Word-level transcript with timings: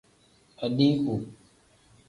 Adiiku. 0.63 1.13